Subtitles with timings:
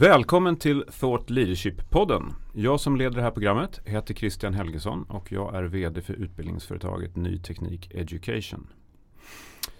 [0.00, 2.34] Välkommen till Thought Leadership-podden.
[2.54, 7.16] Jag som leder det här programmet heter Christian Helgesson och jag är VD för utbildningsföretaget
[7.16, 8.66] Ny Teknik Education.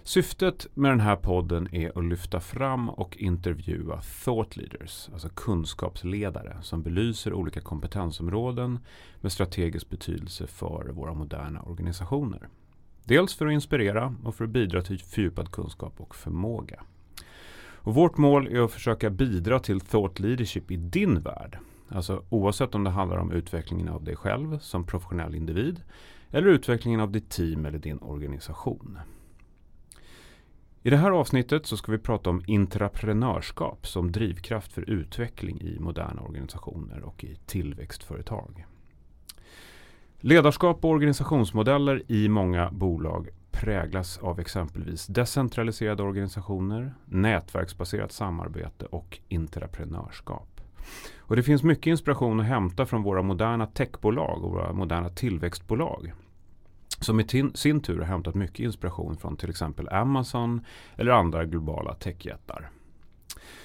[0.03, 6.57] Syftet med den här podden är att lyfta fram och intervjua thought leaders, alltså kunskapsledare
[6.62, 8.79] som belyser olika kompetensområden
[9.21, 12.48] med strategisk betydelse för våra moderna organisationer.
[13.05, 16.82] Dels för att inspirera och för att bidra till fördjupad kunskap och förmåga.
[17.81, 21.59] Och vårt mål är att försöka bidra till thought leadership i din värld.
[21.89, 25.83] Alltså oavsett om det handlar om utvecklingen av dig själv som professionell individ
[26.31, 28.99] eller utvecklingen av ditt team eller din organisation.
[30.83, 35.78] I det här avsnittet så ska vi prata om intraprenörskap som drivkraft för utveckling i
[35.81, 38.67] moderna organisationer och i tillväxtföretag.
[40.20, 43.28] Ledarskap och organisationsmodeller i många bolag
[43.61, 50.60] präglas av exempelvis decentraliserade organisationer, nätverksbaserat samarbete och intraprenörskap.
[51.19, 56.12] Och det finns mycket inspiration att hämta från våra moderna techbolag och våra moderna tillväxtbolag
[57.00, 60.64] som i sin tur har hämtat mycket inspiration från till exempel Amazon
[60.96, 62.70] eller andra globala techjättar.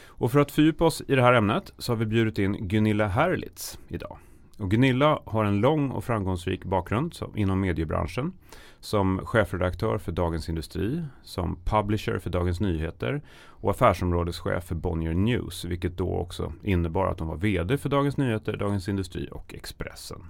[0.05, 3.07] Och för att fördjupa oss i det här ämnet så har vi bjudit in Gunilla
[3.07, 4.17] Herlitz idag.
[4.57, 8.33] Och Gunilla har en lång och framgångsrik bakgrund inom mediebranschen.
[8.79, 15.65] Som chefredaktör för Dagens Industri, som publisher för Dagens Nyheter och affärsområdeschef för Bonnier News.
[15.65, 20.23] Vilket då också innebar att hon var VD för Dagens Nyheter, Dagens Industri och Expressen.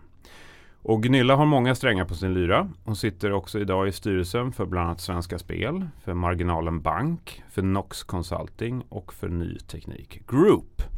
[0.82, 2.70] Och Gunilla har många strängar på sin lyra.
[2.84, 7.62] Hon sitter också idag i styrelsen för bland annat Svenska Spel, för Marginalen Bank, för
[7.62, 10.93] Nox Consulting och för Ny Teknik Group.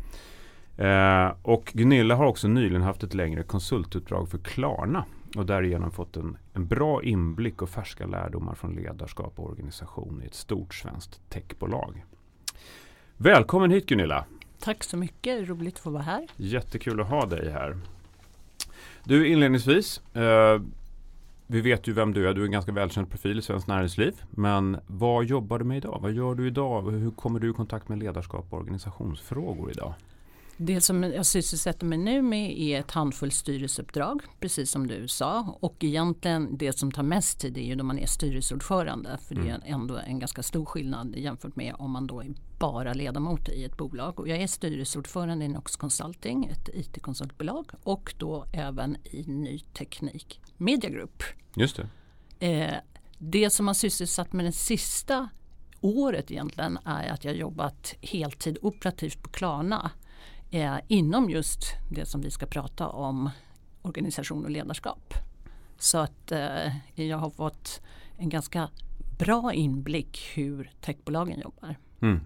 [0.78, 6.18] Eh, och Gunilla har också nyligen haft ett längre konsultuppdrag för Klarna och därigenom fått
[6.18, 11.30] en, en bra inblick och färska lärdomar från ledarskap och organisation i ett stort svenskt
[11.30, 12.06] techbolag.
[13.18, 14.26] Välkommen hit Gunilla!
[14.60, 16.28] Tack så mycket, roligt att få vara här.
[16.36, 17.78] Jättekul att ha dig här.
[19.04, 20.62] Du inledningsvis, eh,
[21.48, 24.14] vi vet ju vem du är, du är en ganska välkänd profil i svenskt näringsliv.
[24.30, 26.00] Men vad jobbar du med idag?
[26.02, 26.92] Vad gör du idag?
[26.92, 29.94] Hur kommer du i kontakt med ledarskap och organisationsfrågor idag?
[30.58, 35.58] Det som jag sysselsätter mig nu med är ett handfull styrelseuppdrag, precis som du sa.
[35.60, 39.18] Och egentligen det som tar mest tid är ju när man är styrelseordförande.
[39.28, 39.46] För mm.
[39.46, 39.82] det är mm.
[39.82, 43.78] ändå en ganska stor skillnad jämfört med om man då är bara ledamot i ett
[43.78, 44.20] bolag.
[44.20, 47.72] Och jag är styrelseordförande i Nox Consulting, ett IT-konsultbolag.
[47.84, 51.24] Och då även i Ny Teknik Media Group.
[51.56, 51.80] Just
[52.40, 52.48] det.
[52.48, 52.76] Eh,
[53.18, 55.30] det som har sysselsatt mig det sista
[55.82, 59.92] året egentligen är att jag jobbat heltid operativt på Klarna
[60.52, 63.30] eh, inom just det som vi ska prata om,
[63.82, 65.14] organisation och ledarskap.
[65.78, 67.82] Så att eh, jag har fått
[68.18, 68.70] en ganska
[69.18, 71.76] bra inblick hur techbolagen jobbar.
[72.02, 72.20] Mm.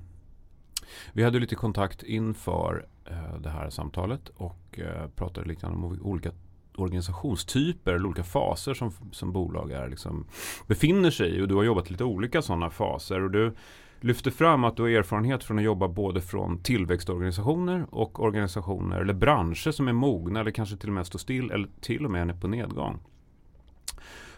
[1.13, 6.31] Vi hade lite kontakt inför eh, det här samtalet och eh, pratade lite om olika
[6.75, 10.25] organisationstyper eller olika faser som, som bolag är, liksom,
[10.67, 11.41] befinner sig i.
[11.41, 13.23] Och du har jobbat lite olika sådana faser.
[13.23, 13.55] Och du
[14.01, 19.13] lyfter fram att du har erfarenhet från att jobba både från tillväxtorganisationer och organisationer eller
[19.13, 22.29] branscher som är mogna eller kanske till och med står still eller till och med
[22.29, 22.99] är på nedgång.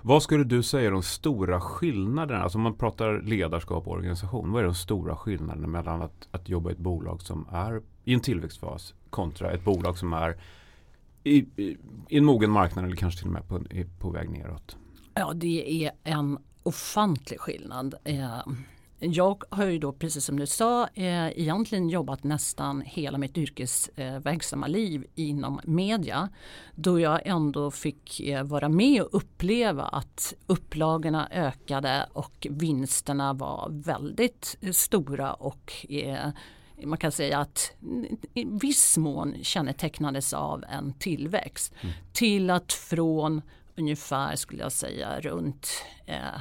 [0.01, 2.44] Vad skulle du säga är de stora skillnaderna?
[2.44, 4.51] Alltså om man pratar ledarskap och organisation.
[4.51, 8.13] Vad är de stora skillnaderna mellan att, att jobba i ett bolag som är i
[8.13, 10.38] en tillväxtfas kontra ett bolag som är
[11.23, 11.78] i, i,
[12.09, 13.61] i en mogen marknad eller kanske till och med på,
[13.99, 14.78] på väg neråt?
[15.13, 17.95] Ja, det är en ofantlig skillnad.
[18.03, 18.39] Eh,
[19.01, 24.66] jag har ju då precis som du sa eh, egentligen jobbat nästan hela mitt yrkesverksamma
[24.66, 26.29] eh, liv inom media.
[26.75, 33.67] Då jag ändå fick eh, vara med och uppleva att upplagorna ökade och vinsterna var
[33.72, 35.85] väldigt stora och
[36.85, 37.72] man kan säga att
[38.34, 41.73] i viss mån kännetecknades av en tillväxt.
[41.81, 41.95] Mm.
[42.13, 43.41] Till att från
[43.75, 45.67] ungefär skulle jag säga runt
[46.05, 46.40] eh,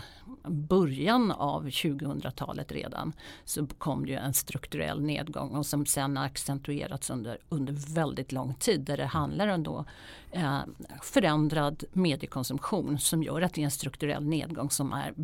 [0.48, 3.12] början av 2000-talet redan
[3.44, 8.54] så kom det en strukturell nedgång och som sen har accentuerats under, under väldigt lång
[8.54, 9.84] tid där det handlar om då,
[10.30, 10.60] eh,
[11.02, 15.14] förändrad mediekonsumtion som gör att det är en strukturell nedgång som är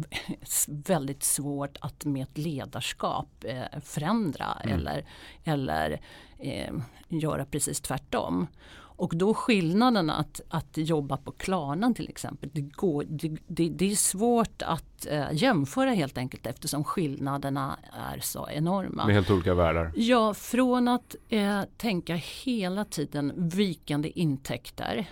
[0.69, 4.75] väldigt svårt att med ett ledarskap eh, förändra mm.
[4.75, 5.06] eller,
[5.44, 6.00] eller
[6.38, 6.75] eh,
[7.08, 8.46] göra precis tvärtom.
[8.96, 13.90] Och då skillnaden att, att jobba på Klarna till exempel, det, går, det, det, det
[13.90, 17.78] är svårt att eh, jämföra helt enkelt eftersom skillnaderna
[18.12, 19.06] är så enorma.
[19.06, 19.93] Med helt olika världar?
[19.96, 25.06] Ja, från att eh, tänka hela tiden vikande intäkter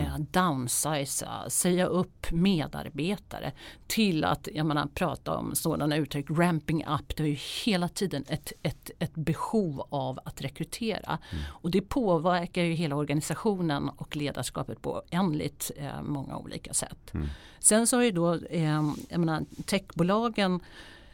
[0.00, 3.52] eh, downsiza, säga upp medarbetare
[3.86, 7.16] till att jag menar, prata om sådana uttryck, ramping up.
[7.16, 11.18] Det är ju hela tiden ett, ett, ett behov av att rekrytera.
[11.32, 11.44] Mm.
[11.50, 17.14] Och det påverkar ju hela organisationen och ledarskapet på oändligt eh, många olika sätt.
[17.14, 17.28] Mm.
[17.58, 20.60] Sen så har ju då eh, jag menar, techbolagen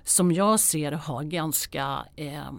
[0.05, 2.53] som jag ser har ganska eh,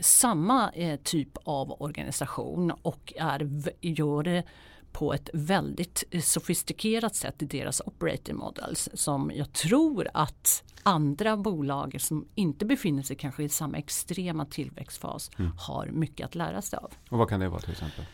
[0.00, 3.48] samma eh, typ av organisation och är,
[3.80, 4.44] gör det
[4.92, 11.36] på ett väldigt eh, sofistikerat sätt i deras operating models som jag tror att andra
[11.36, 15.52] bolag som inte befinner sig kanske i samma extrema tillväxtfas mm.
[15.58, 16.92] har mycket att lära sig av.
[17.08, 18.04] Och vad kan det vara till exempel?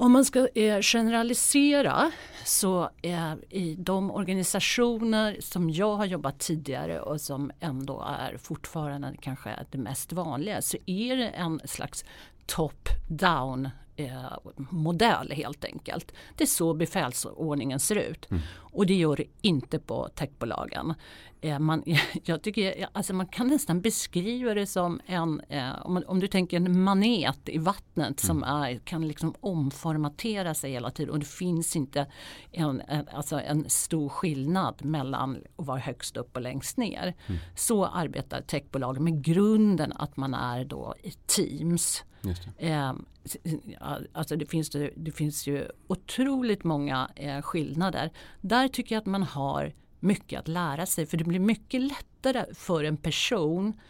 [0.00, 2.10] Om man ska eh, generalisera
[2.44, 9.14] så eh, i de organisationer som jag har jobbat tidigare och som ändå är fortfarande
[9.20, 12.04] kanske det mest vanliga så är det en slags
[12.46, 14.32] top-down eh,
[14.70, 16.12] modell helt enkelt.
[16.36, 18.30] Det är så befälsordningen ser ut.
[18.30, 18.42] Mm.
[18.56, 20.94] Och det gör det inte på techbolagen.
[21.40, 21.82] Eh, man,
[22.24, 26.56] jag tycker, alltså man kan nästan beskriva det som en, eh, om, om, du tänker
[26.56, 28.62] en manet i vattnet som mm.
[28.62, 32.06] är, kan liksom omformatera sig hela tiden och det finns inte
[32.52, 37.14] en, en, alltså en stor skillnad mellan att vara högst upp och längst ner.
[37.26, 37.40] Mm.
[37.56, 42.04] Så arbetar techbolagen med grunden att man är då i teams.
[42.58, 42.94] Eh,
[44.12, 48.10] alltså det, finns, det, det finns ju otroligt många eh, skillnader.
[48.40, 52.54] Där tycker jag att man har mycket att lära sig för det blir mycket lättare
[52.54, 53.80] för en person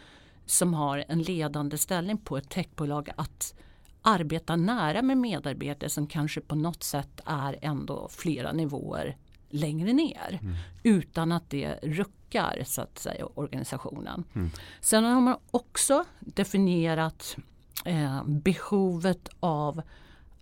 [0.45, 3.53] som har en ledande ställning på ett techbolag att
[4.01, 9.17] arbeta nära med medarbetare som kanske på något sätt är ändå flera nivåer
[9.49, 10.55] längre ner mm.
[10.83, 14.23] utan att det ruckar så att säga organisationen.
[14.35, 14.49] Mm.
[14.81, 17.37] Sen har man också definierat
[17.85, 19.81] eh, behovet av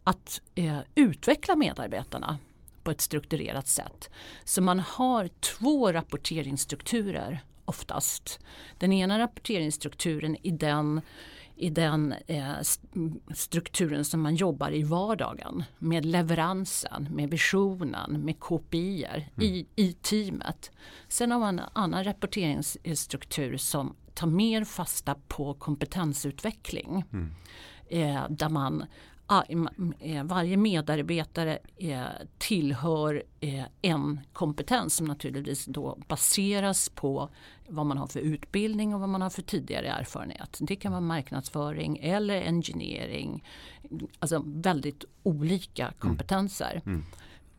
[0.04, 2.38] att eh, utveckla medarbetarna
[2.84, 4.10] på ett strukturerat sätt.
[4.44, 8.40] Så man har två rapporteringsstrukturer oftast.
[8.78, 11.02] Den ena rapporteringsstrukturen i den
[11.58, 12.56] i den eh,
[13.36, 19.24] strukturen som man jobbar i vardagen med leveransen, med visionen, med KPI mm.
[19.38, 20.72] i, i teamet.
[21.08, 27.06] Sen har man en annan rapporteringsstruktur som tar mer fasta på kompetensutveckling.
[27.12, 27.32] Mm.
[27.90, 28.86] Eh, där man
[30.00, 32.06] Eh, varje medarbetare eh,
[32.38, 37.30] tillhör eh, en kompetens som naturligtvis då baseras på
[37.68, 40.58] vad man har för utbildning och vad man har för tidigare erfarenhet.
[40.62, 43.44] Det kan vara marknadsföring eller engineering.
[44.20, 45.96] Alltså väldigt olika mm.
[46.00, 46.82] kompetenser.
[46.86, 46.96] Mm.
[46.96, 47.06] Mm.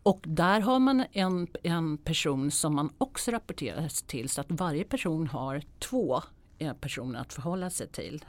[0.03, 4.85] Och där har man en, en person som man också rapporterar till så att varje
[4.85, 6.23] person har två
[6.81, 8.25] personer att förhålla sig till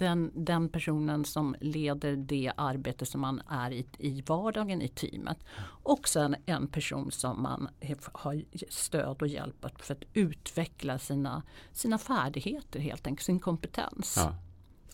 [0.00, 5.38] den, den personen som leder det arbete som man är i, i vardagen i teamet.
[5.82, 7.68] Och sen en person som man
[8.12, 11.42] har stöd och hjälp för att utveckla sina,
[11.72, 14.14] sina färdigheter helt enkelt, sin kompetens.
[14.16, 14.34] Ja.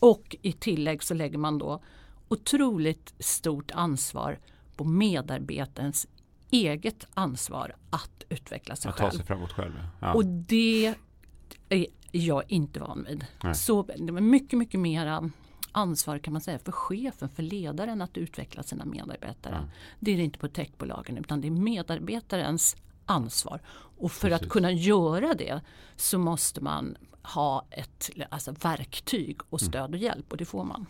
[0.01, 1.83] Och i tillägg så lägger man då
[2.29, 4.39] otroligt stort ansvar
[4.77, 6.07] på medarbetarens
[6.51, 9.11] eget ansvar att utveckla sig att själv.
[9.11, 9.73] Ta sig framåt själv.
[10.01, 10.15] Ja.
[10.15, 10.95] Och det
[12.17, 13.27] är jag inte van vid.
[13.43, 13.55] Nej.
[13.55, 15.31] Så det var mycket, mycket mera
[15.73, 19.55] ansvar kan man säga för chefen, för ledaren att utveckla sina medarbetare.
[19.55, 19.69] Mm.
[20.01, 22.77] Det är det inte på techbolagen utan det är medarbetarens
[23.07, 23.61] ansvar.
[23.99, 24.47] Och för Precis.
[24.47, 25.61] att kunna göra det
[25.97, 29.69] så måste man ha ett alltså verktyg och mm.
[29.71, 30.87] stöd och hjälp och det får man.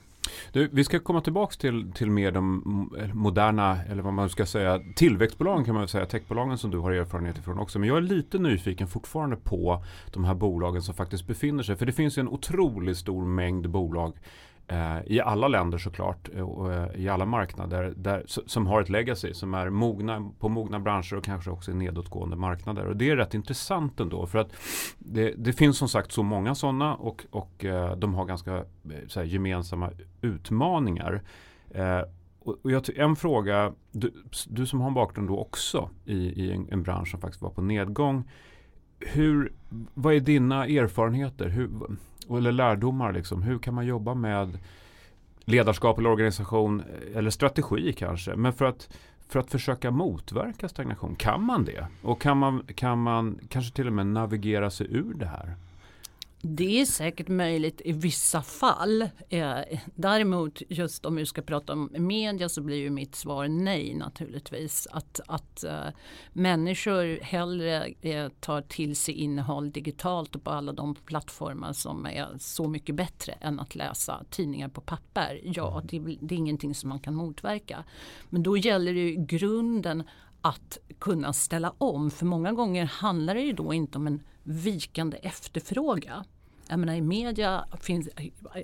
[0.53, 4.81] Du, vi ska komma tillbaka till, till mer de moderna, eller vad man ska säga,
[4.97, 7.79] tillväxtbolagen kan man väl säga, techbolagen som du har erfarenhet ifrån också.
[7.79, 11.87] Men jag är lite nyfiken fortfarande på de här bolagen som faktiskt befinner sig, för
[11.87, 14.13] det finns ju en otroligt stor mängd bolag
[14.69, 18.89] Eh, i alla länder såklart eh, och eh, i alla marknader där, som har ett
[18.89, 22.87] legacy som är mogna på mogna branscher och kanske också i nedåtgående marknader.
[22.87, 24.53] Och det är rätt intressant ändå för att
[24.99, 27.65] det, det finns som sagt så många sådana och, och
[27.97, 28.65] de har ganska
[29.09, 31.23] så här, gemensamma utmaningar.
[32.39, 34.13] och jag, en fråga, du,
[34.47, 37.51] du, som har en bakgrund då också i, i en, en bransch som faktiskt var
[37.51, 38.25] på nedgång.
[39.01, 39.53] Hur,
[39.95, 41.49] vad är dina erfarenheter?
[41.49, 41.71] Hur,
[42.31, 43.13] eller lärdomar.
[43.13, 43.43] Liksom.
[43.43, 44.59] Hur kan man jobba med
[45.45, 46.83] ledarskap eller organisation
[47.15, 48.37] eller strategi kanske.
[48.37, 48.89] Men för att,
[49.29, 51.87] för att försöka motverka stagnation, kan man det?
[52.03, 55.55] Och kan man, kan man kanske till och med navigera sig ur det här?
[56.43, 59.03] Det är säkert möjligt i vissa fall.
[59.29, 59.59] Eh,
[59.95, 64.89] däremot just om vi ska prata om media så blir ju mitt svar nej naturligtvis.
[64.91, 65.95] Att, att uh,
[66.33, 72.29] människor hellre uh, tar till sig innehåll digitalt och på alla de plattformar som är
[72.39, 75.41] så mycket bättre än att läsa tidningar på papper.
[75.45, 75.87] Ja, mm.
[75.87, 77.85] det, det är ingenting som man kan motverka.
[78.31, 80.03] Men då gäller det i grunden
[80.41, 82.11] att kunna ställa om.
[82.11, 86.25] För många gånger handlar det ju då inte om en vikande efterfråga.
[86.69, 88.09] Jag menar, I media finns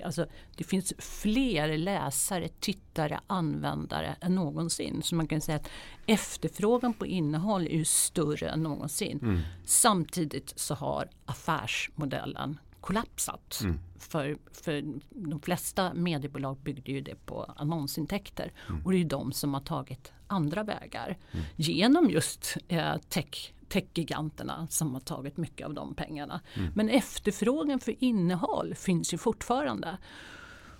[0.03, 0.25] alltså,
[0.55, 5.01] det finns fler läsare, tittare, användare än någonsin.
[5.03, 5.69] Så man kan säga att
[6.05, 9.19] efterfrågan på innehåll är ju större än någonsin.
[9.21, 9.39] Mm.
[9.65, 13.59] Samtidigt så har affärsmodellen kollapsat.
[13.63, 13.79] Mm.
[13.99, 18.51] För, för de flesta mediebolag byggde ju det på annonsintäkter.
[18.69, 18.85] Mm.
[18.85, 21.17] Och det är de som har tagit andra vägar.
[21.31, 21.45] Mm.
[21.55, 26.41] Genom just eh, tech techgiganterna som har tagit mycket av de pengarna.
[26.53, 26.71] Mm.
[26.75, 29.97] Men efterfrågan för innehåll finns ju fortfarande.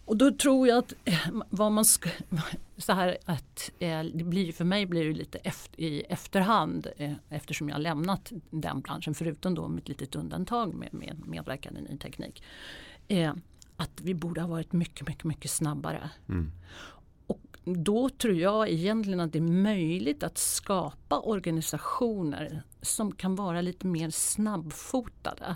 [0.06, 2.10] Och då tror jag att eh, vad man ska,
[2.78, 7.14] så här att eh, det blir för mig blir det lite efter, i efterhand eh,
[7.30, 11.82] eftersom jag lämnat den branschen förutom då med ett litet undantag med, med medverkan i
[11.82, 12.44] ny teknik.
[13.76, 16.10] Att vi borde ha varit mycket, mycket, mycket snabbare.
[16.30, 16.52] Mm
[17.63, 23.88] då tror jag egentligen att det är möjligt att skapa organisationer som kan vara lite
[23.88, 25.56] mer snabbfotade.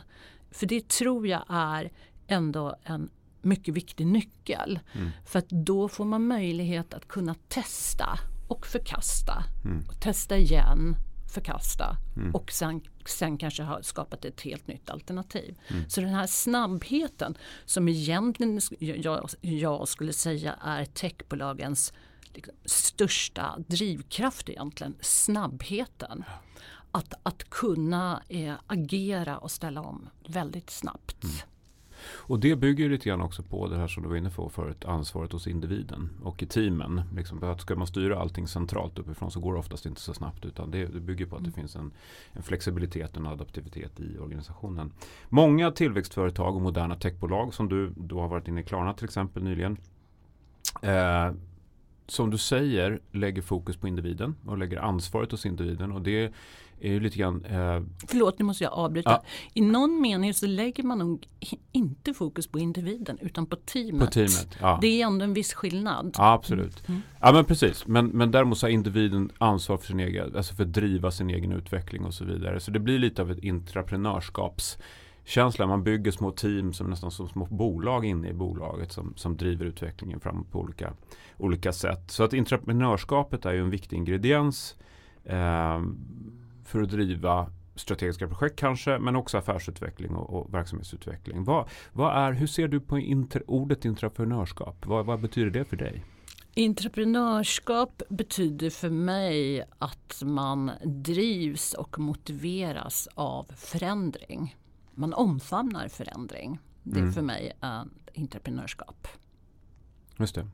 [0.52, 1.92] För det tror jag är
[2.28, 3.10] ändå en
[3.42, 4.80] mycket viktig nyckel.
[4.94, 5.10] Mm.
[5.26, 9.44] För att då får man möjlighet att kunna testa och förkasta.
[9.66, 9.84] Mm.
[9.88, 10.96] Och testa igen,
[11.28, 12.36] förkasta mm.
[12.36, 15.58] och sen, sen kanske ha skapat ett helt nytt alternativ.
[15.68, 15.90] Mm.
[15.90, 21.94] Så den här snabbheten som egentligen jag, jag skulle säga är techbolagens
[22.34, 26.24] liksom, största drivkraft egentligen, snabbheten.
[26.28, 26.34] Ja.
[26.92, 31.24] Att, att kunna eh, agera och ställa om väldigt snabbt.
[31.24, 31.36] Mm.
[32.06, 34.86] Och det bygger lite grann också på det här som du var inne på förut,
[34.86, 37.02] ansvaret hos individen och i teamen.
[37.16, 40.46] Liksom, att ska man styra allting centralt uppifrån så går det oftast inte så snabbt
[40.46, 41.60] utan det, det bygger på att det mm.
[41.62, 41.92] finns en,
[42.34, 44.92] en, flexibilitet och en adaptivitet i organisationen.
[45.30, 49.44] Många tillväxtföretag och moderna techbolag som du då har varit inne i Klarna till exempel
[49.44, 49.78] nyligen
[50.82, 51.32] eh,
[52.08, 56.34] som du säger lägger fokus på individen och lägger ansvaret hos individen och det
[56.80, 57.46] är ju lite grann...
[57.46, 57.82] Eh...
[58.08, 59.10] Förlåt, nu måste jag avbryta.
[59.10, 59.24] Ja.
[59.54, 61.28] I någon mening så lägger man nog
[61.72, 64.00] inte fokus på individen utan på teamet.
[64.00, 64.80] På teamet ja.
[64.82, 66.16] Det är ändå en viss skillnad.
[66.18, 66.88] Ja, absolut.
[66.88, 67.02] Mm.
[67.22, 67.88] Ja men precis.
[67.88, 71.30] Men, men däremot så har individen ansvar för sin egen, alltså för att driva sin
[71.30, 72.60] egen utveckling och så vidare.
[72.60, 74.78] Så det blir lite av ett intraprenörskaps
[75.28, 75.68] känsla.
[75.68, 79.66] Man bygger små team som nästan som små bolag inne i bolaget som, som driver
[79.66, 80.94] utvecklingen framåt på olika,
[81.38, 82.12] olika sätt.
[82.12, 84.76] Så att entreprenörskapet är ju en viktig ingrediens
[85.24, 85.82] eh,
[86.66, 91.44] för att driva strategiska projekt kanske, men också affärsutveckling och, och verksamhetsutveckling.
[91.44, 94.86] Vad, vad, är, hur ser du på inter, ordet entreprenörskap?
[94.86, 96.04] Vad, vad betyder det för dig?
[96.56, 104.56] Entreprenörskap betyder för mig att man drivs och motiveras av förändring.
[104.98, 106.60] Man omfamnar förändring.
[106.84, 107.14] Det är mm.
[107.14, 109.08] för mig en entreprenörskap.
[110.18, 110.48] Just det.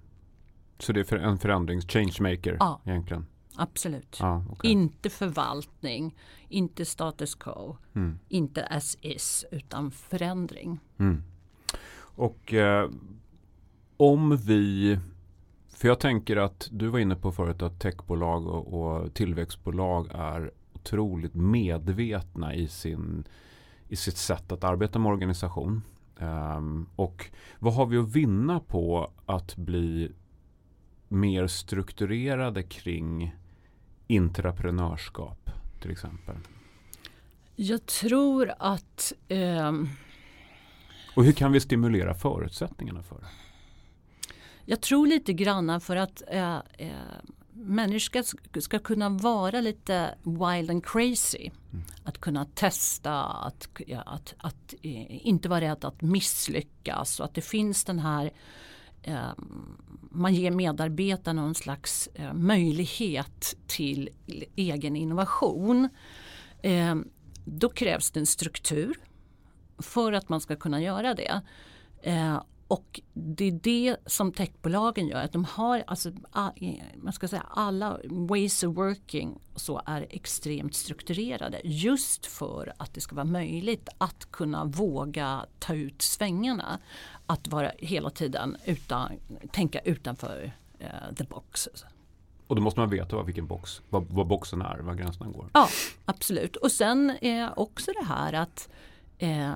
[0.80, 2.82] Så det är en förändrings changemaker ja.
[2.86, 3.26] egentligen?
[3.56, 4.18] Absolut.
[4.22, 4.72] Ah, okay.
[4.72, 6.16] Inte förvaltning,
[6.50, 8.20] inte status quo, mm.
[8.30, 10.80] inte as is utan förändring.
[10.98, 11.24] Mm.
[11.96, 12.90] Och eh,
[13.98, 15.00] om vi,
[15.70, 20.52] för jag tänker att du var inne på förut att techbolag och, och tillväxtbolag är
[20.74, 23.28] otroligt medvetna i, sin,
[23.94, 25.82] i sitt sätt att arbeta med organisation.
[26.20, 27.26] Um, och
[27.60, 30.12] vad har vi att vinna på att bli
[31.08, 33.36] mer strukturerade kring
[34.08, 35.50] intraprenörskap
[35.82, 36.36] till exempel?
[37.56, 39.14] Jag tror att...
[39.28, 39.72] Eh,
[41.16, 43.28] och hur kan vi stimulera förutsättningarna för det?
[44.66, 46.92] Jag tror lite grann för att eh, eh,
[47.54, 51.50] människor ska, kunna vara lite wild and crazy.
[51.72, 51.86] Mm.
[52.04, 57.36] Att kunna testa, att, ja, att, att eh, inte vara rädd att misslyckas och att
[57.36, 58.32] det finns den här
[59.04, 59.32] Eh,
[60.12, 64.10] man ger medarbetarna en slags eh, möjlighet till
[64.56, 65.90] egen innovation.
[66.62, 66.96] Eh,
[67.46, 68.96] då krävs det en struktur
[69.78, 71.42] för att man ska kunna göra det.
[72.68, 75.24] Och det är det som techbolagen gör.
[75.24, 76.12] Att de har alltså,
[76.96, 81.62] man ska säga, alla ways of working så är extremt strukturerade.
[81.64, 86.80] Just för att det ska vara möjligt att kunna våga ta ut svängarna.
[87.26, 89.12] Att vara hela tiden utan,
[89.52, 91.70] tänka utanför uh, the box.
[92.48, 95.50] Och då måste man veta vad, vilken box, vad, vad boxen är, var gränserna går.
[95.54, 95.70] Ja,
[96.06, 96.56] absolut.
[96.56, 98.70] Och sen är också det här att
[99.18, 99.56] eh,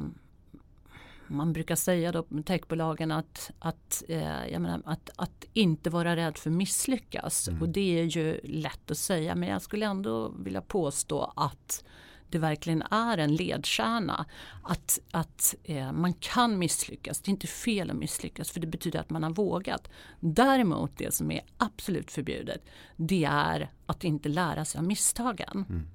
[1.28, 6.50] man brukar säga då techbolagen att, att, eh, menar, att, att inte vara rädd för
[6.50, 7.48] misslyckas.
[7.48, 7.62] Mm.
[7.62, 11.84] Och det är ju lätt att säga men jag skulle ändå vilja påstå att
[12.30, 14.26] det verkligen är en ledstjärna.
[14.64, 19.00] Att, att eh, man kan misslyckas, det är inte fel att misslyckas för det betyder
[19.00, 19.90] att man har vågat.
[20.20, 22.66] Däremot det som är absolut förbjudet
[22.96, 25.66] det är att inte lära sig av misstagen.
[25.70, 25.88] Mm.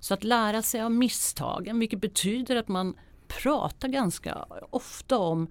[0.00, 2.94] Så att lära sig av misstagen vilket betyder att man
[3.42, 5.50] pratar ganska ofta om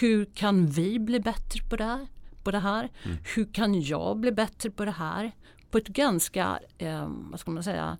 [0.00, 2.06] hur kan vi bli bättre på det här?
[2.42, 2.90] På det här?
[3.04, 3.16] Mm.
[3.34, 5.32] Hur kan jag bli bättre på det här?
[5.70, 7.96] På ett ganska, eh, vad ska man säga,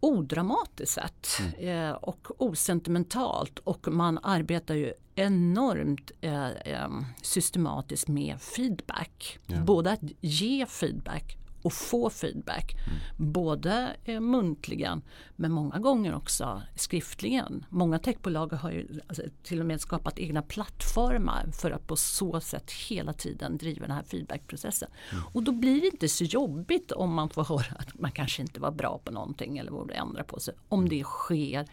[0.00, 1.28] odramatiskt sätt
[1.58, 1.88] mm.
[1.88, 6.88] eh, och osentimentalt och man arbetar ju enormt eh, eh
[7.22, 9.38] systematiskt med feedback.
[9.46, 9.60] Ja.
[9.60, 12.74] Både att ge feedback och få feedback.
[12.74, 13.32] Mm.
[13.32, 15.02] Både eh, muntligen
[15.36, 17.64] men många gånger också skriftligen.
[17.68, 22.40] Många techbolag har ju alltså, till och med skapat egna plattformar för att på så
[22.40, 24.88] sätt hela tiden driva den här feedbackprocessen.
[25.12, 25.24] Mm.
[25.32, 28.60] Och då blir det inte så jobbigt om man får höra att man kanske inte
[28.60, 30.54] var bra på någonting eller borde ändra på sig.
[30.68, 31.66] Om det sker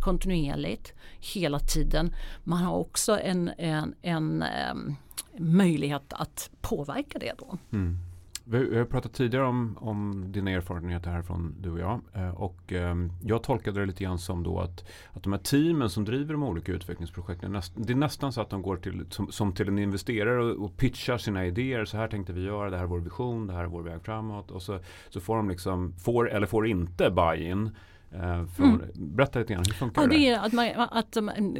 [0.00, 2.14] kontinuerligt hela tiden.
[2.44, 4.96] Man har också en, en, en, en
[5.38, 7.58] möjlighet att påverka det då.
[7.72, 7.98] Mm.
[8.44, 12.00] Vi har pratat tidigare om, om dina erfarenheter härifrån du och jag.
[12.12, 15.90] Eh, och ehm, jag tolkade det lite grann som då att, att de här teamen
[15.90, 17.60] som driver de olika utvecklingsprojekten.
[17.74, 20.76] Det är nästan så att de går till, som, som till en investerare och, och,
[20.76, 21.84] pitchar sina idéer.
[21.84, 24.02] Så här tänkte vi göra, det här är vår vision, det här är vår väg
[24.02, 24.50] framåt.
[24.50, 27.70] Och så, så får de liksom, får eller får inte buy-in.
[28.14, 28.90] Eh, från, mm.
[28.94, 30.28] Berätta lite grann, hur funkar ja, det?
[30.28, 31.12] Är att man, att,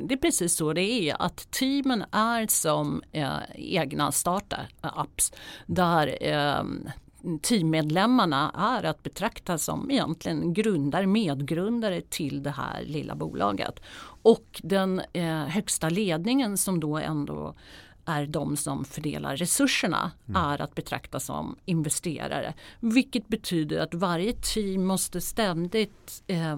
[0.08, 1.16] det är precis så det är.
[1.22, 5.32] Att teamen är som eh, egna startups.
[5.66, 6.64] Där eh,
[7.42, 13.80] teammedlemmarna är att betrakta som egentligen grundare, medgrundare till det här lilla bolaget.
[14.22, 17.54] Och den eh, högsta ledningen som då ändå
[18.04, 20.42] är de som fördelar resurserna mm.
[20.42, 22.54] är att betrakta som investerare.
[22.80, 26.56] Vilket betyder att varje team måste ständigt eh,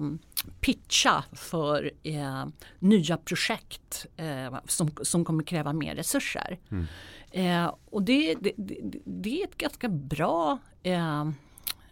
[0.59, 2.45] pitcha för eh,
[2.79, 6.59] nya projekt eh, som, som kommer kräva mer resurser.
[6.71, 6.85] Mm.
[7.31, 10.59] Eh, och det, det, det, det, är ett ganska bra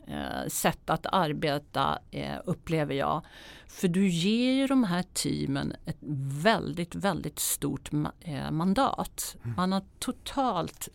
[0.07, 3.25] eh, sätt att arbeta eh, upplever jag.
[3.67, 5.97] För du ger ju de här teamen ett
[6.43, 9.35] väldigt, väldigt stort ma eh, mandat.
[9.43, 9.55] Mm.
[9.55, 10.89] Man har totalt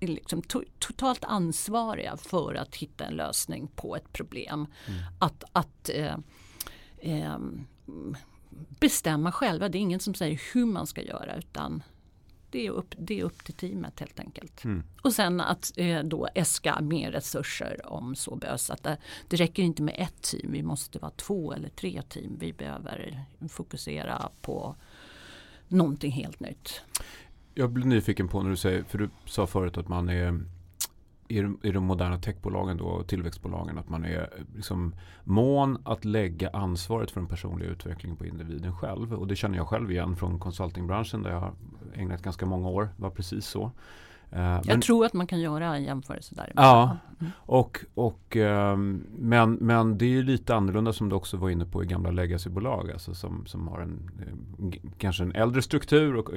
[0.00, 4.66] liksom, to totalt ansvariga för att hitta en lösning på ett problem.
[4.86, 5.00] Mm.
[5.18, 6.16] Att, att eh,
[6.98, 7.38] eh,
[8.80, 9.68] bestämma själva.
[9.68, 11.82] Det är ingen som säger hur man ska göra utan
[12.52, 14.64] det är upp, det är upp till teamet helt enkelt.
[14.64, 14.82] Mm.
[15.02, 18.70] Och sen att eh, då äska mer resurser om så behövs.
[18.70, 18.96] Att det,
[19.28, 22.36] det räcker inte med ett team, vi måste vara två eller tre team.
[22.38, 24.76] Vi behöver fokusera på
[25.68, 26.80] någonting helt nytt.
[27.54, 30.40] Jag blir nyfiken på när du säger, för du sa förut att man är
[31.32, 36.50] i de, i de moderna techbolagen då, tillväxtbolagen att man är liksom mån att lägga
[36.50, 39.14] ansvaret för den personliga utvecklingen på individen själv.
[39.14, 41.52] Och det känner jag själv igen från konsultingbranschen där jag har
[41.94, 42.82] ägnat ganska många år.
[42.96, 43.70] Det var precis så.
[44.32, 46.52] Eh, jag men, tror att man kan göra en jämförelse där.
[46.56, 47.32] Ja, mm.
[47.36, 51.82] och, och, ehm, men, men det är lite annorlunda som du också var inne på
[51.82, 52.90] i gamla legacybolag.
[52.92, 56.28] Alltså som, som har en, eh, kanske en äldre struktur och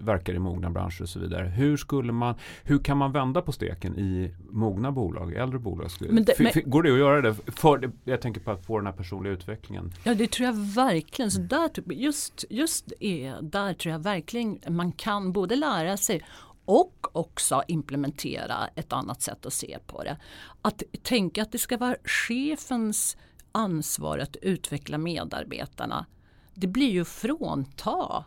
[0.00, 1.46] verkar i mogna branscher och så vidare.
[1.46, 5.90] Hur, skulle man, hur kan man vända på steken i mogna bolag, äldre bolag?
[6.00, 7.34] Men det, men, Går det att göra det?
[7.46, 9.92] För, jag tänker på att få den här personliga utvecklingen.
[10.04, 11.30] Ja det tror jag verkligen.
[11.30, 16.22] Så där, just, just är, där tror jag verkligen man kan både lära sig
[16.66, 20.16] och också implementera ett annat sätt att se på det.
[20.62, 23.16] Att tänka att det ska vara chefens
[23.52, 26.06] ansvar att utveckla medarbetarna.
[26.54, 28.24] Det blir ju frånta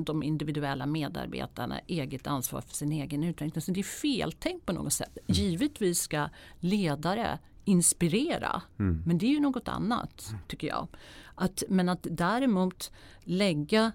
[0.00, 3.62] de individuella medarbetarna eget ansvar för sin egen utveckling.
[3.62, 5.18] Så det är feltänkt på något sätt.
[5.18, 5.22] Mm.
[5.26, 6.28] Givetvis ska
[6.60, 8.62] ledare inspirera.
[8.78, 9.02] Mm.
[9.06, 10.88] Men det är ju något annat tycker jag.
[11.34, 13.92] Att, men att däremot lägga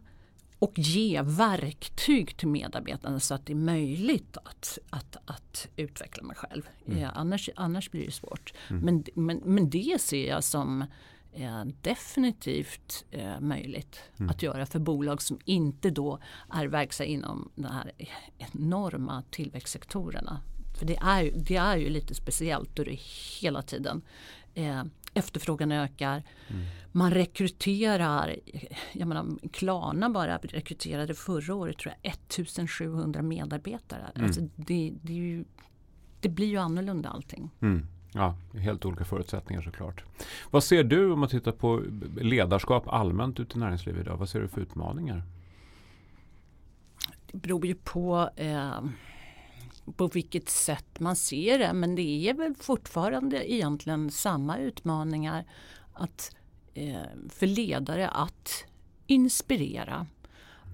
[0.64, 6.36] och ge verktyg till medarbetarna så att det är möjligt att, att, att utveckla mig
[6.36, 6.70] själv.
[6.86, 7.00] Mm.
[7.00, 8.54] Ja, annars, annars blir det svårt.
[8.70, 8.86] Mm.
[8.86, 10.82] Men, men, men det ser jag som
[11.34, 14.30] eh, definitivt eh, möjligt mm.
[14.30, 17.92] att göra för bolag som inte då är verksamma inom de här
[18.38, 20.42] enorma tillväxtsektorerna.
[20.80, 23.00] För det är, det är ju lite speciellt då det
[23.42, 24.02] hela tiden
[24.54, 26.24] eh, efterfrågan ökar.
[26.48, 26.64] Mm.
[26.92, 28.36] Man rekryterar,
[28.94, 34.12] jag menar Klarna bara rekryterade förra året tror jag 1700 medarbetare.
[34.16, 34.26] Mm.
[34.26, 35.46] Alltså det, det, ju,
[36.20, 37.50] det, blir ju annorlunda allting.
[37.62, 37.88] Mm.
[38.14, 40.04] Ja, helt olika förutsättningar såklart.
[40.52, 41.84] Vad ser du om man tittar på
[42.22, 44.18] ledarskap allmänt ute i näringslivet idag?
[44.18, 45.24] Vad ser du för utmaningar?
[47.32, 48.80] Det beror ju på eh,
[49.96, 51.74] på vilket sätt man ser det.
[51.74, 55.46] Men det är väl fortfarande egentligen samma utmaningar.
[55.96, 56.36] att,
[56.74, 58.66] eh, för ledare att
[59.08, 60.08] inspirera,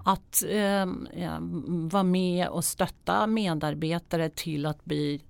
[0.04, 0.86] att eh,
[1.90, 5.20] vara med och stötta medarbetare till att bli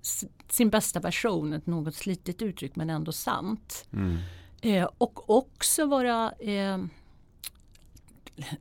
[0.49, 3.87] sin bästa version, ett något slitigt uttryck men ändå sant.
[3.93, 4.19] Mm.
[4.61, 6.79] Eh, och också vara eh,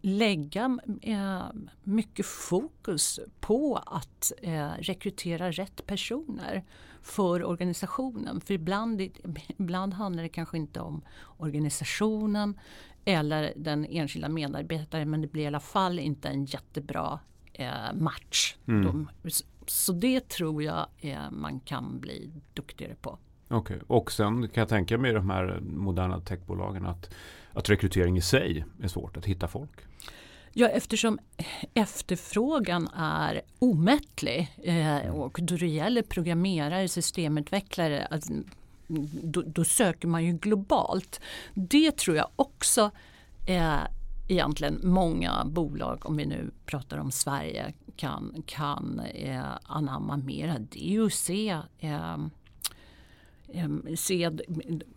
[0.01, 1.47] lägga eh,
[1.83, 6.63] mycket fokus på att eh, rekrytera rätt personer
[7.01, 8.41] för organisationen.
[8.41, 9.01] För ibland,
[9.47, 11.01] ibland handlar det kanske inte om
[11.37, 12.59] organisationen
[13.05, 17.19] eller den enskilda medarbetaren men det blir i alla fall inte en jättebra
[17.53, 18.55] eh, match.
[18.67, 18.85] Mm.
[18.85, 19.09] De,
[19.67, 20.87] så det tror jag
[21.31, 23.19] man kan bli duktigare på.
[23.51, 23.85] Okej, okay.
[23.87, 27.09] och sen kan jag tänka mig de här moderna techbolagen att,
[27.53, 29.71] att rekrytering i sig är svårt att hitta folk.
[30.53, 31.19] Ja, eftersom
[31.73, 38.33] efterfrågan är omättlig eh, och då det gäller programmerare, systemutvecklare, alltså,
[39.23, 41.21] då, då, söker man ju globalt.
[41.53, 42.91] Det tror jag också
[43.47, 43.79] eh,
[44.27, 50.59] egentligen många bolag, om vi nu pratar om Sverige, kan, kan eh, anamma mera.
[50.59, 52.17] Det är ju att se eh,
[53.95, 54.29] se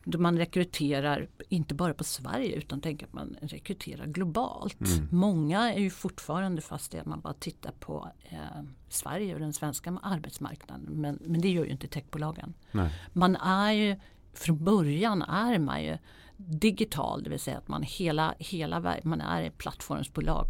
[0.04, 4.80] då man rekryterar inte bara på Sverige utan tänker att man rekryterar globalt.
[4.80, 5.08] Mm.
[5.10, 9.52] Många är ju fortfarande fast i att man bara tittar på eh, Sverige och den
[9.52, 10.86] svenska arbetsmarknaden.
[10.90, 12.54] Men, men det gör ju inte techbolagen.
[12.72, 12.90] Nej.
[13.12, 13.96] Man är ju,
[14.34, 15.98] från början är man ju
[16.36, 20.46] digital, det vill säga att man hela, hela man är ett plattformsbolag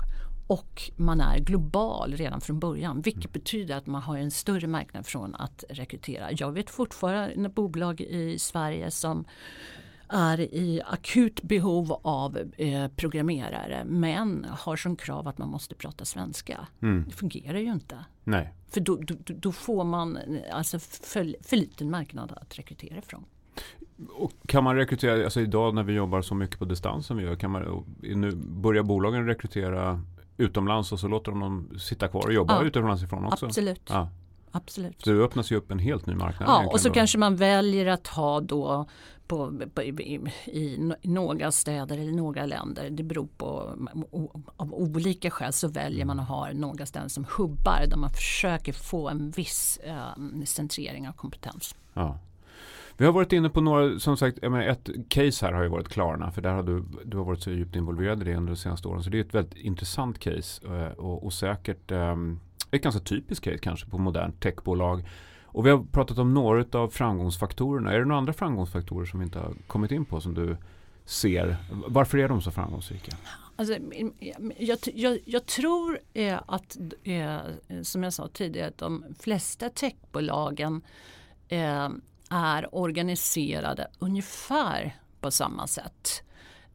[0.46, 3.32] och man är global redan från början vilket mm.
[3.32, 6.28] betyder att man har en större marknad från att rekrytera.
[6.32, 9.24] Jag vet fortfarande bolag i Sverige som
[10.08, 16.04] är i akut behov av eh, programmerare men har som krav att man måste prata
[16.04, 16.66] svenska.
[16.82, 17.04] Mm.
[17.08, 18.04] Det fungerar ju inte.
[18.24, 18.54] Nej.
[18.68, 20.18] För då, då, då får man
[20.52, 23.24] alltså för, för liten marknad att rekrytera ifrån.
[24.12, 27.24] Och kan man rekrytera, alltså idag när vi jobbar så mycket på distans som vi
[27.24, 30.00] gör, kan man, nu börjar bolagen rekrytera
[30.36, 32.62] utomlands och så låter de dem sitta kvar och jobba ja.
[32.62, 33.46] utomlands ifrån också?
[33.46, 33.82] Absolut.
[33.88, 34.08] Ja.
[34.54, 35.02] Absolut.
[35.04, 36.48] Så det öppnas ju upp en helt ny marknad.
[36.48, 36.94] Ja, och så då.
[36.94, 38.86] kanske man väljer att ha då
[39.26, 42.90] på, på, i, i, några städer eller några länder.
[42.90, 43.76] Det beror på,
[44.56, 48.72] av olika skäl så väljer man att ha några ställen som hubbar där man försöker
[48.72, 51.74] få en viss eh, centrering av kompetens.
[51.94, 52.18] Ja.
[52.96, 56.30] Vi har varit inne på några, som sagt, ett case här har ju varit Klarna.
[56.30, 58.88] För där har du, du har varit så djupt involverad i det under de senaste
[58.88, 59.02] åren.
[59.02, 63.44] Så det är ett väldigt intressant case eh, och, och säkert um, ett ganska typiskt
[63.44, 65.04] case kanske på modernt techbolag.
[65.44, 67.92] Och vi har pratat om några av framgångsfaktorerna.
[67.92, 70.56] Är det några andra framgångsfaktorer som vi inte har kommit in på som du
[71.04, 71.56] ser?
[71.86, 73.16] Varför är de så framgångsrika?
[73.56, 74.12] Alltså, mm,
[74.58, 77.38] jag, jag, jag tror eh, att, eh,
[77.82, 80.82] som jag sa tidigare, att de flesta techbolagen
[81.48, 81.88] eh,
[82.32, 86.22] är organiserade ungefär på samma sätt.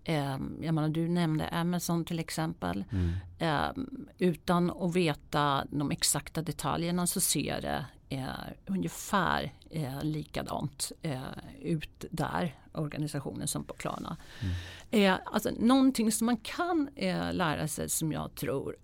[0.03, 2.83] Eh, jag menar, du nämnde Amazon till exempel.
[2.91, 3.13] Mm.
[3.39, 3.83] Eh,
[4.17, 8.27] utan att veta de exakta detaljerna så ser det eh,
[8.65, 11.21] ungefär eh, likadant eh,
[11.61, 14.17] ut där, organisationen som på Klarna.
[14.41, 14.55] Mm.
[14.91, 18.75] Eh, alltså, någonting som man kan eh, lära sig som jag tror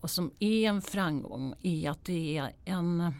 [0.00, 3.14] och som är en framgång är att det är en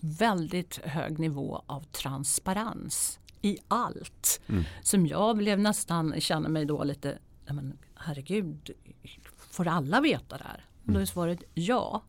[0.00, 4.40] väldigt hög nivå av transparens i allt.
[4.46, 4.64] Mm.
[4.82, 8.70] Som jag blev nästan, känner mig då lite, men, herregud,
[9.36, 10.64] får alla veta det här?
[10.82, 10.94] Mm.
[10.94, 12.02] Då är svaret ja.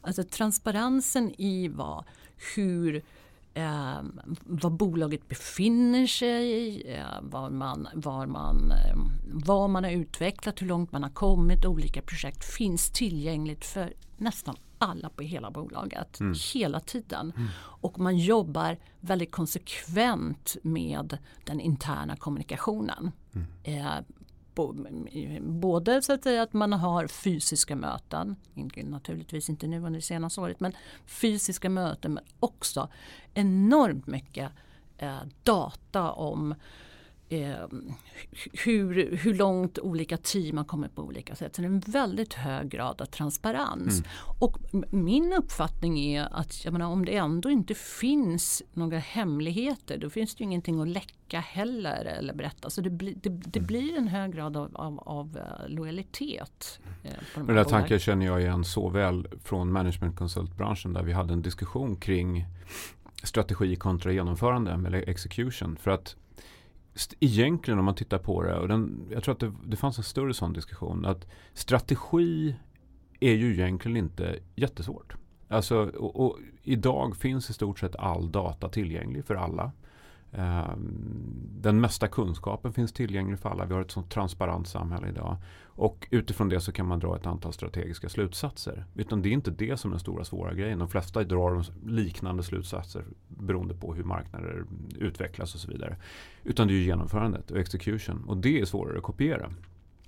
[0.00, 2.04] Alltså transparensen i vad,
[2.56, 3.04] hur
[3.54, 4.02] eh,
[4.44, 10.66] var bolaget befinner sig, eh, var, man, var, man, eh, vad man har utvecklat, hur
[10.66, 16.34] långt man har kommit, olika projekt finns tillgängligt för nästan alla på hela bolaget mm.
[16.54, 17.32] hela tiden.
[17.36, 17.48] Mm.
[17.58, 23.10] Och man jobbar väldigt konsekvent med den interna kommunikationen.
[23.34, 23.46] Mm.
[23.62, 24.04] Eh,
[25.40, 28.36] både så att säga att man har fysiska möten,
[28.84, 30.72] naturligtvis inte nu under det senaste året, men
[31.06, 32.88] fysiska möten men också
[33.34, 34.50] enormt mycket
[34.98, 36.54] eh, data om
[37.28, 37.66] eh,
[38.64, 41.56] hur, hur långt olika team har kommit på olika sätt.
[41.56, 43.98] Så det är en väldigt hög grad av transparens.
[43.98, 44.10] Mm.
[44.38, 44.58] Och
[44.90, 50.34] min uppfattning är att jag menar, om det ändå inte finns några hemligheter då finns
[50.34, 52.70] det ju ingenting att läcka heller eller berätta.
[52.70, 53.66] Så det, bli, det, det mm.
[53.66, 56.80] blir en hög grad av, av, av eh, lojalitet.
[57.04, 61.32] Eh, de Den där tanken känner jag igen så väl från managementkonsultbranschen där vi hade
[61.32, 62.46] en diskussion kring
[63.22, 65.76] strategi kontra genomförande eller execution.
[65.76, 66.16] För att
[67.20, 70.04] egentligen om man tittar på det, och den, jag tror att det, det fanns en
[70.04, 72.54] större sån diskussion, att strategi
[73.20, 75.14] är ju egentligen inte jättesvårt.
[75.48, 79.72] Alltså, och, och, idag finns i stort sett all data tillgänglig för alla.
[80.32, 83.64] Ehm, den mesta kunskapen finns tillgänglig för alla.
[83.64, 85.36] Vi har ett sånt transparent samhälle idag.
[85.64, 88.84] Och utifrån det så kan man dra ett antal strategiska slutsatser.
[88.94, 90.78] Utan det är inte det som är den stora svåra grejen.
[90.78, 94.64] De flesta drar liknande slutsatser beroende på hur marknader
[94.98, 95.96] utvecklas och så vidare.
[96.44, 98.24] Utan det är genomförandet och execution.
[98.26, 99.50] Och det är svårare att kopiera.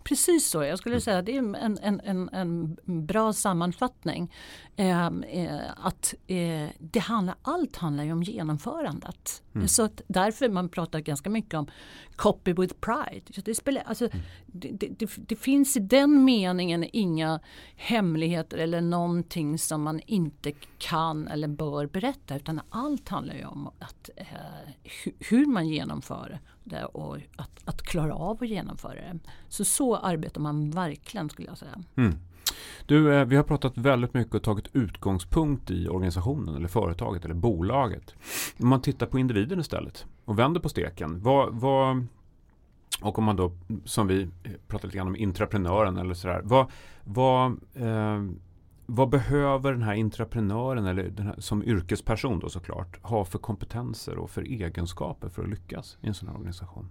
[0.02, 1.00] Precis så, jag skulle mm.
[1.00, 4.32] säga det är en, en, en, en bra sammanfattning.
[4.76, 9.42] Eh, eh, att eh, det handlar, allt handlar ju om genomförandet.
[9.54, 9.68] Mm.
[9.68, 11.66] Så att därför man pratar ganska mycket om
[12.16, 13.42] copy with pride.
[13.44, 14.24] Det, spelar, alltså, mm.
[14.46, 17.40] det, det, det, finns i den meningen inga
[17.76, 23.70] hemligheter eller någonting som man inte kan eller bör berätta utan allt handlar ju om
[23.78, 24.26] att, eh,
[25.18, 29.18] hur man genomför det och att, att klara av att genomföra det.
[29.48, 31.82] Så så arbetar man verkligen skulle jag säga.
[31.96, 32.18] Mm.
[32.86, 37.34] Du, eh, vi har pratat väldigt mycket och tagit utgångspunkt i organisationen eller företaget eller
[37.34, 38.14] bolaget.
[38.60, 41.22] Om man tittar på individen istället och vänder på steken.
[41.22, 42.06] Vad, vad,
[43.02, 43.52] och om man då,
[43.84, 46.40] som vi eh, pratade lite grann om, intraprenören eller sådär.
[46.44, 46.66] Vad,
[47.04, 48.22] vad, eh,
[48.92, 54.18] vad behöver den här intraprenören eller den här, som yrkesperson då såklart ha för kompetenser
[54.18, 56.90] och för egenskaper för att lyckas i en sån här organisation?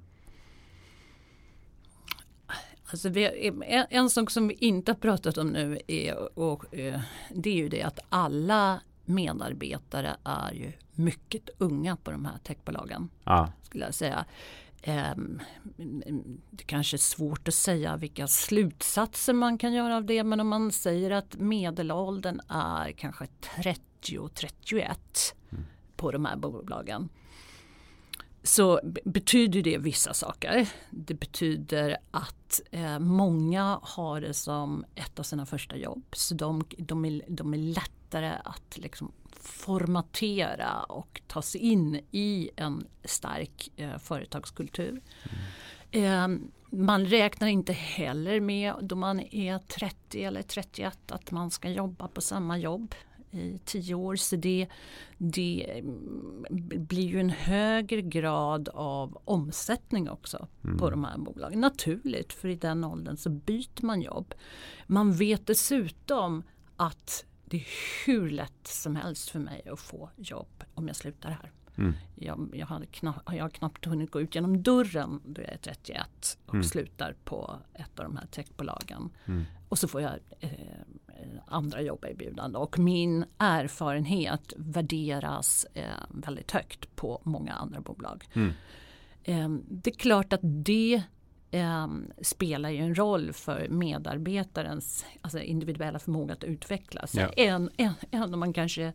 [2.91, 6.99] Alltså vi, en, en sak som vi inte har pratat om nu är, och, eh,
[7.29, 13.09] det är ju det att alla medarbetare är ju mycket unga på de här techbolagen.
[13.23, 13.47] Ah.
[13.63, 14.25] Skulle jag säga.
[14.87, 15.41] Um,
[16.51, 20.47] det kanske är svårt att säga vilka slutsatser man kan göra av det men om
[20.47, 23.27] man säger att medelåldern är kanske
[24.01, 24.95] 30-31
[25.51, 25.65] mm.
[25.95, 27.09] på de här bolagen
[28.43, 30.69] så betyder det vissa saker.
[30.89, 36.03] Det betyder att eh, många har det som ett av sina första jobb.
[36.13, 42.49] Så de, de, är, de är lättare att liksom formatera och ta sig in i
[42.55, 45.01] en stark eh, företagskultur.
[45.91, 46.43] Mm.
[46.43, 51.69] Eh, man räknar inte heller med då man är 30 eller 31 att man ska
[51.69, 52.95] jobba på samma jobb
[53.31, 54.15] i tio år.
[54.15, 54.67] Så det,
[55.17, 56.45] det mm,
[56.87, 60.77] blir ju en högre grad av omsättning också mm.
[60.77, 61.61] på de här bolagen.
[61.61, 64.33] Naturligt, för i den åldern så byter man jobb.
[64.87, 66.43] Man vet dessutom
[66.75, 67.67] att det är
[68.05, 71.51] hur lätt som helst för mig att få jobb om jag slutar här.
[71.77, 71.93] Mm.
[72.15, 75.57] Jag, jag, hade knappt, jag har knappt hunnit gå ut genom dörren då jag är
[75.57, 76.63] 31 och mm.
[76.63, 79.09] slutar på ett av de här techbolagen.
[79.25, 79.45] Mm.
[79.69, 80.49] Och så får jag eh,
[81.47, 88.27] andra jobberbjudanden och min erfarenhet värderas eh, väldigt högt på många andra bolag.
[89.23, 91.03] Eh, det är klart att det
[91.51, 91.87] eh,
[92.21, 97.15] spelar ju en roll för medarbetarens alltså individuella förmåga att utvecklas.
[97.15, 97.27] Ja.
[97.27, 97.69] Än,
[98.11, 98.93] än, om man kanske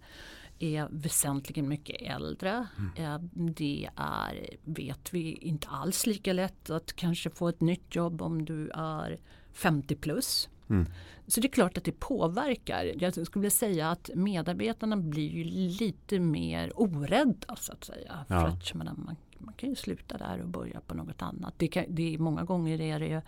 [0.58, 2.66] är väsentligen mycket äldre.
[2.96, 3.52] Mm.
[3.54, 8.44] Det är, vet vi, inte alls lika lätt att kanske få ett nytt jobb om
[8.44, 9.18] du är
[9.52, 10.48] 50 plus.
[10.70, 10.86] Mm.
[11.26, 12.92] Så det är klart att det påverkar.
[12.98, 18.24] Jag skulle vilja säga att medarbetarna blir ju lite mer orädda så att säga.
[18.28, 18.40] Ja.
[18.40, 21.54] För att, menar, man, man, kan ju sluta där och börja på något annat.
[21.56, 23.20] Det, kan, det är, många gånger är det ju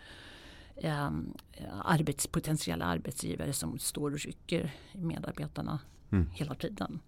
[0.77, 1.11] eh,
[1.85, 5.79] arbetspotentiella arbetsgivare som står och rycker i medarbetarna
[6.11, 6.31] mm.
[6.33, 6.99] hela tiden.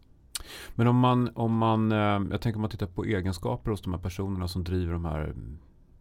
[0.74, 1.98] Men om man, om man, eh,
[2.30, 5.34] jag tänker om man tittar på egenskaper hos de här personerna som driver de här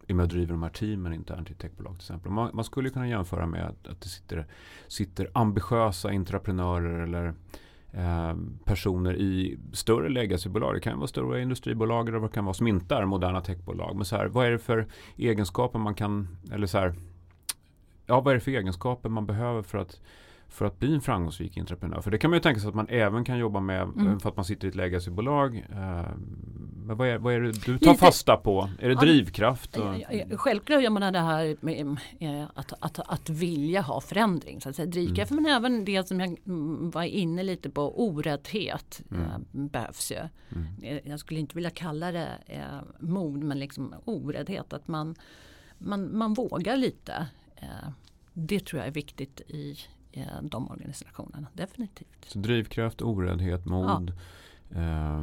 [0.08, 2.32] i och med att driva de här teamen internt i techbolag till exempel.
[2.32, 4.46] Man, man skulle kunna jämföra med att, att det sitter,
[4.86, 7.34] sitter ambitiösa entreprenörer eller
[7.92, 10.74] Eh, personer i större legacybolag.
[10.74, 13.96] Det kan vara stora industribolag eller vad det kan vara som inte är moderna techbolag.
[13.96, 16.94] Men så här, vad är det för egenskaper man kan, eller så här,
[18.06, 20.00] ja vad är det för egenskaper man behöver för att
[20.48, 22.00] för att bli en framgångsrik entreprenör.
[22.00, 24.20] För det kan man ju tänka sig att man även kan jobba med mm.
[24.20, 25.56] för att man sitter i ett legacybolag.
[25.56, 26.06] Eh,
[26.88, 28.70] men vad är, vad är det du tar Lite, fasta på?
[28.78, 29.76] Är det drivkraft?
[29.76, 29.94] Och?
[30.32, 34.60] Självklart gör man det här med att, att, att vilja ha förändring.
[34.60, 34.86] Så att säga.
[34.86, 35.42] Drivkraft mm.
[35.42, 36.36] men även det som jag
[36.92, 39.22] var inne lite på, oräddhet mm.
[39.22, 40.18] Eh, behövs ju.
[40.56, 41.00] Mm.
[41.04, 44.72] Jag skulle inte vilja kalla det eh, mod men liksom oräddhet.
[44.72, 45.14] Att man,
[45.78, 47.26] man, man vågar lite.
[47.56, 47.90] Eh,
[48.32, 49.78] det tror jag är viktigt i,
[50.42, 52.24] de organisationerna, definitivt.
[52.26, 54.12] Så drivkraft, oräddhet, mod,
[54.68, 54.80] ja.
[54.80, 55.22] eh,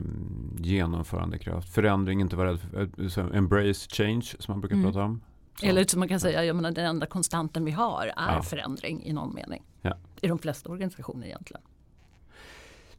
[0.57, 4.85] genomförandekraft, förändring, inte vara rädd för, eh, embrace change som man brukar mm.
[4.85, 5.21] prata om.
[5.59, 5.65] Så.
[5.65, 8.41] Eller som man kan säga, jag menar, den enda konstanten vi har är ja.
[8.41, 9.63] förändring i någon mening.
[9.81, 9.97] Ja.
[10.21, 11.61] I de flesta organisationer egentligen.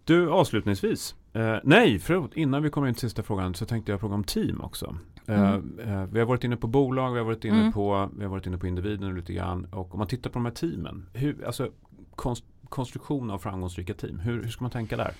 [0.06, 4.00] Du avslutningsvis, eh, nej förlåt, innan vi kommer in till sista frågan så tänkte jag
[4.00, 4.96] fråga om team också.
[5.26, 5.78] Eh, mm.
[5.78, 7.72] Eh, vi har varit inne på bolag, vi har varit inne, mm.
[7.72, 10.44] på, vi har varit inne på individen lite grann och om man tittar på de
[10.44, 11.70] här teamen, hur, alltså,
[12.14, 14.18] konst, konstruktion av framgångsrika team?
[14.18, 15.12] Hur, hur ska man tänka där?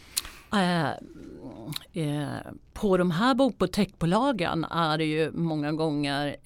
[0.53, 0.91] Eh,
[2.05, 2.39] eh,
[2.73, 6.37] på de här bo- på techbolagen är det ju många gånger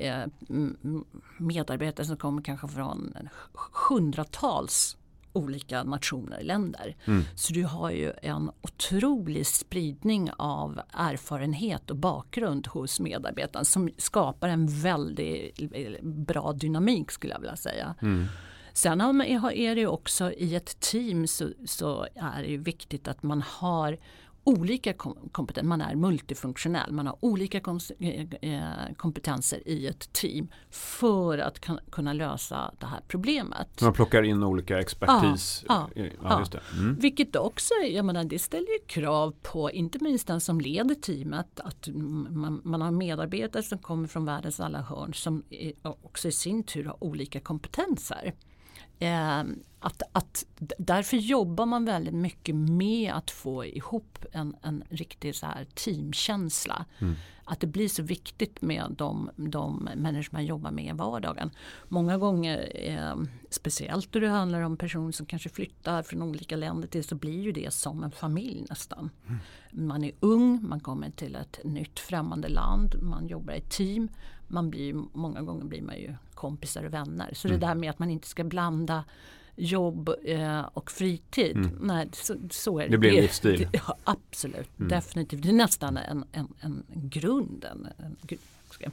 [1.39, 3.15] medarbetare som kommer kanske från
[3.89, 4.97] hundratals
[5.33, 6.97] olika nationer, länder.
[7.05, 7.25] Mm.
[7.35, 14.49] Så du har ju en otrolig spridning av erfarenhet och bakgrund hos medarbetaren som skapar
[14.49, 17.95] en väldigt bra dynamik skulle jag vilja säga.
[18.03, 18.27] Mm.
[18.73, 23.23] Sen är det ju också i ett team så, så är det ju viktigt att
[23.23, 23.99] man har
[24.45, 25.69] olika kom- kompetenser.
[25.69, 26.93] Man är multifunktionell.
[26.93, 27.59] Man har olika
[27.99, 33.81] eh, eh, kompetenser i ett team för att kunna lösa det här problemet.
[33.81, 35.65] Man plockar in olika expertis.
[35.69, 36.39] Ja, ja, ja.
[36.39, 36.61] Just det.
[36.79, 36.97] Mm.
[37.01, 41.89] Vilket också, jag menar, det ställer krav på inte minst den som leder teamet att
[42.31, 45.43] man, man har medarbetare som kommer från världens alla hörn som
[45.83, 48.35] också i sin tur har olika kompetenser.
[49.01, 49.43] Eh,
[49.81, 50.45] att, att,
[50.79, 56.85] därför jobbar man väldigt mycket med att få ihop en, en riktig så här teamkänsla.
[56.99, 57.15] Mm.
[57.51, 61.51] Att det blir så viktigt med de, de människor man jobbar med i vardagen.
[61.89, 63.17] Många gånger, eh,
[63.51, 67.41] speciellt då det handlar om personer som kanske flyttar från olika länder till så blir
[67.41, 69.11] ju det som en familj nästan.
[69.71, 74.09] Man är ung, man kommer till ett nytt främmande land, man jobbar i team.
[74.49, 77.31] Man blir, många gånger blir man ju kompisar och vänner.
[77.35, 79.05] Så det där med att man inte ska blanda
[79.61, 81.71] jobb eh, och fritid.
[81.81, 82.91] Nej, så, så är det.
[82.91, 83.69] Det blir en livsstil.
[83.73, 85.43] Ja, absolut, definitivt.
[85.43, 88.39] Det är nästan en, en, en grund, en, en,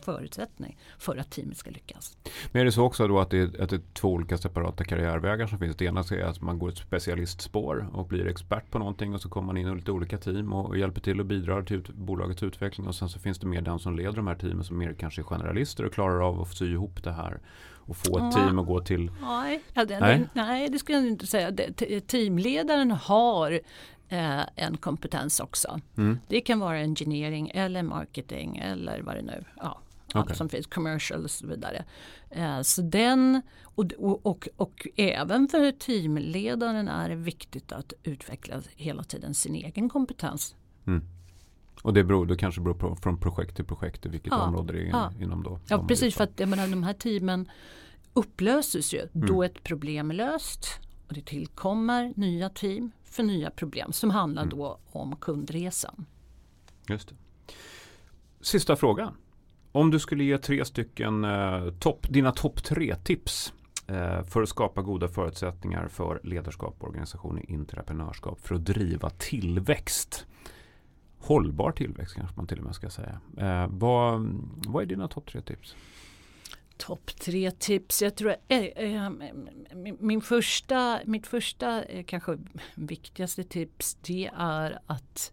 [0.02, 2.18] förutsättning för att teamet ska lyckas.
[2.52, 4.84] Men är det så också då att det, är, att det är två olika separata
[4.84, 5.76] karriärvägar som finns?
[5.76, 9.30] Det ena är att man går ett specialistspår och blir expert på någonting och så
[9.30, 11.90] kommer man in i lite olika team och, och hjälper till och bidrar till ut,
[11.90, 14.78] bolagets utveckling och sen så finns det mer den som leder de här teamen som
[14.78, 17.40] mer kanske är generalister och klarar av att sy ihop det här
[17.88, 19.12] och få ett team att gå till.
[19.22, 20.28] Nej, ja, det, Nej.
[20.34, 20.70] nej.
[20.70, 21.52] det skulle jag inte säga.
[21.52, 23.52] Det, teamledaren har
[24.10, 25.80] eh, en kompetens också.
[25.98, 26.20] Mm.
[26.28, 29.80] Det kan vara engineering eller marketing eller vad det nu ja,
[30.14, 30.38] allt Okej.
[30.38, 31.86] som finns, commercial och så vidare.
[32.30, 38.62] Eh, så den och, och, och, och även för teamledaren är det viktigt att utveckla
[38.76, 40.56] hela tiden sin egen kompetens.
[41.82, 44.42] Och det beror, det kanske beror på, från projekt till projekt i vilket Ja.
[44.44, 45.12] område det är Ja.
[45.20, 45.60] inom då.
[45.70, 47.50] Ja precis för att jag menar, de här teamen
[48.14, 49.28] upplöses ju Mm.
[49.28, 50.68] då ett problem är löst
[51.08, 54.58] och det tillkommer nya team för nya problem som handlar Mm.
[54.58, 56.06] då om kundresan.
[56.90, 57.16] Just det.
[58.42, 59.14] Sista frågan.
[59.72, 63.54] Om du skulle ge tre stycken eh, topp, dina topp tre tips
[63.88, 70.26] eh, för att skapa goda förutsättningar för ledarskap, organisation och entreprenörskap för att driva tillväxt.
[71.20, 73.20] Hållbar tillväxt kanske man till och med ska säga.
[73.38, 74.28] Eh, vad,
[74.68, 75.76] vad är dina topp tre tips?
[76.78, 78.02] Topp tre tips.
[78.02, 79.10] Jag tror eh, eh,
[80.00, 82.38] min, första, mitt första eh, kanske
[82.76, 85.32] viktigaste tips det är att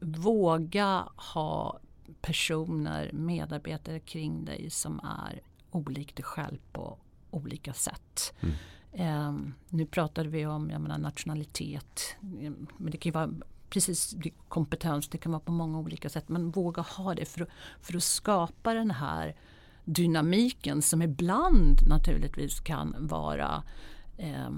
[0.00, 1.80] våga ha
[2.20, 5.40] personer, medarbetare kring dig som är
[5.70, 6.98] olikt dig själv på
[7.30, 8.34] olika sätt.
[8.40, 8.54] Mm.
[8.92, 12.16] Eh, nu pratade vi om jag menar, nationalitet.
[12.76, 13.30] Men det kan ju vara
[13.70, 14.16] precis
[14.48, 15.08] kompetens.
[15.08, 16.28] Det kan vara på många olika sätt.
[16.28, 17.46] Men våga ha det för,
[17.80, 19.36] för att skapa den här
[19.84, 23.62] dynamiken som ibland naturligtvis kan vara
[24.18, 24.50] eh,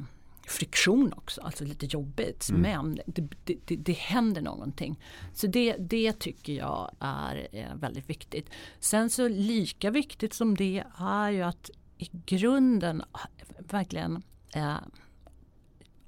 [0.46, 2.48] friktion också, alltså lite jobbigt.
[2.50, 2.60] Mm.
[2.62, 5.00] Men det, det, det, det händer någonting.
[5.34, 8.50] Så det, det tycker jag är eh, väldigt viktigt.
[8.80, 14.22] Sen så lika viktigt som det är ju att i grunden ha- verkligen
[14.54, 14.76] eh,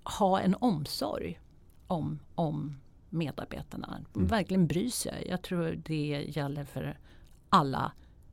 [0.04, 1.40] ha en omsorg
[1.86, 2.76] om, om
[3.10, 4.04] medarbetarna.
[4.16, 4.28] Mm.
[4.28, 5.26] Verkligen bry sig.
[5.28, 6.98] Jag tror det gäller för
[7.48, 7.92] alla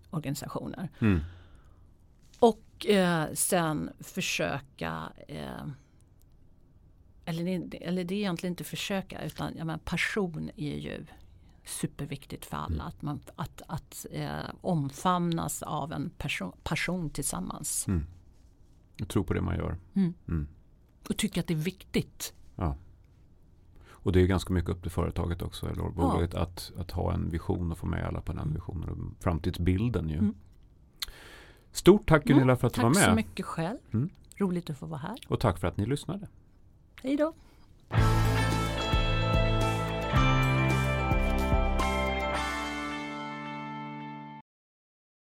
[0.10, 0.90] organisationer.
[1.00, 1.20] Mm.
[2.40, 5.68] Och eh, sen försöka eh,
[7.26, 11.06] eller, det, eller det är egentligen inte försöka utan jag menar, passion är ju
[11.66, 12.84] superviktigt för alla.
[12.84, 17.88] Att, man, att, att eh, omfamnas av en person, passion tillsammans.
[17.88, 18.06] Mm.
[18.98, 19.78] Jag tror på det man gör.
[19.94, 20.14] Mm.
[20.28, 20.48] Mm.
[21.10, 22.34] Och tycka att det är viktigt.
[22.56, 22.78] Ja.
[24.08, 27.30] Och det är ganska mycket upp till företaget också, eller bolaget, att, att ha en
[27.30, 28.90] vision och få med alla på den visionen.
[28.90, 30.18] Och framtidsbilden ju.
[30.18, 30.36] Mm.
[31.72, 33.16] Stort tack Gunilla för att du var Tack så med.
[33.16, 33.78] mycket själv.
[33.94, 34.10] Mm.
[34.36, 35.18] Roligt att få vara här.
[35.28, 36.28] Och tack för att ni lyssnade.
[37.04, 37.34] Hej då.